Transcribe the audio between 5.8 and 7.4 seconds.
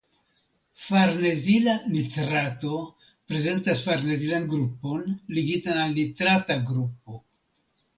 al nitrata grupo.